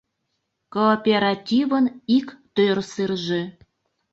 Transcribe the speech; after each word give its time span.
КООПЕРАТИВЫН 0.73 1.85
ИК 2.17 2.27
ТӦРСЫРЖӦ 2.53 3.41